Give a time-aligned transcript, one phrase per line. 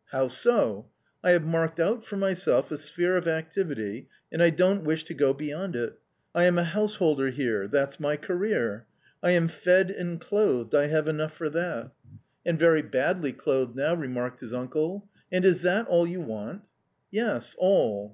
[0.10, 0.86] "How so?""
[1.22, 5.12] I have marked out for myself a sphere of activity and I don't wish to
[5.12, 5.98] go beyond it.
[6.34, 8.86] I am a householder here; that's my career.
[9.20, 11.90] 1 am fed and clothed; I have enough for that." A COMMON
[12.46, 16.22] STORY 197 "And very badly clothed now," remarked his uncle." And is that all you
[16.22, 16.62] want?"
[17.10, 18.10] «Yes, all."